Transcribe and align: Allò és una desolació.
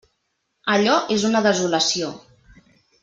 Allò 0.75 0.95
és 1.17 1.27
una 1.29 1.43
desolació. 1.49 2.11